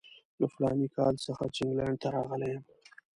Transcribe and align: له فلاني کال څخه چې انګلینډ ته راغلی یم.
له 0.39 0.47
فلاني 0.53 0.87
کال 0.97 1.13
څخه 1.25 1.43
چې 1.53 1.61
انګلینډ 1.65 1.97
ته 2.01 2.07
راغلی 2.15 2.49
یم. 2.53 2.63